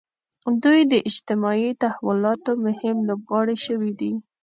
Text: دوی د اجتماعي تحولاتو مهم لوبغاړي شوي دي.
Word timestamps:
دوی 0.63 0.79
د 0.91 0.93
اجتماعي 1.09 1.71
تحولاتو 1.81 2.51
مهم 2.65 2.97
لوبغاړي 3.07 3.57
شوي 3.65 3.91
دي. 3.99 4.13